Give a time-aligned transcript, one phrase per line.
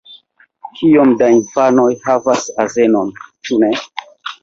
[0.79, 3.17] Kiom da infanoj havas azenon?
[3.47, 3.75] Ĉu ne?